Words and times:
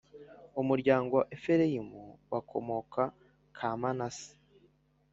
umuryango 0.61 1.11
wa 1.19 1.25
Efurayimu 1.35 2.01
bakomoka 2.31 3.01
ka 3.57 3.69
manase 3.79 4.31